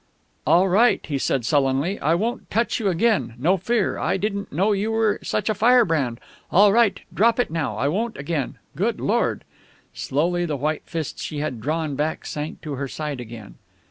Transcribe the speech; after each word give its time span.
"All 0.47 0.67
right," 0.67 1.05
he 1.05 1.19
said 1.19 1.45
sullenly. 1.45 1.99
"I 1.99 2.15
won't 2.15 2.49
touch 2.49 2.79
you 2.79 2.87
again 2.89 3.35
no 3.37 3.57
fear. 3.57 3.99
I 3.99 4.17
didn't 4.17 4.51
know 4.51 4.71
you 4.71 4.91
were 4.91 5.19
such 5.21 5.47
a 5.47 5.53
firebrand. 5.53 6.19
All 6.51 6.73
right, 6.73 6.99
drop 7.13 7.39
it 7.39 7.51
now. 7.51 7.77
I 7.77 7.87
won't 7.87 8.17
again. 8.17 8.57
Good 8.75 8.99
Lord!" 8.99 9.43
Slowly 9.93 10.47
the 10.47 10.57
white 10.57 10.87
fist 10.87 11.19
she 11.19 11.37
had 11.37 11.61
drawn 11.61 11.95
back 11.95 12.25
sank 12.25 12.61
to 12.61 12.71
her 12.77 12.87
side 12.87 13.19
again. 13.21 13.59